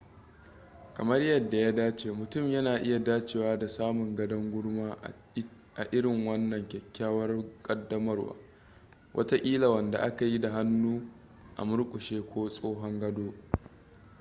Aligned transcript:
kamar 0.93 1.21
yadda 1.21 1.57
ya 1.57 1.71
dace 1.75 2.11
mutum 2.11 2.51
yana 2.51 2.79
iya 2.83 2.99
dacewa 2.99 3.57
da 3.59 3.67
samun 3.69 4.15
gadon 4.15 4.51
gurma 4.51 4.97
a 5.03 5.13
itin 5.35 6.25
wanan 6.27 6.67
kyakyawar 6.67 7.43
kadamarwar 7.63 8.35
watakila 9.13 9.69
wanda 9.69 9.99
aka 10.01 10.25
yi 10.25 10.39
da 10.41 10.49
hannu 10.49 11.11
a 11.55 11.65
murkushe 11.65 12.21
ko 12.21 12.49
tsohon 12.49 12.99
gado 12.99 13.33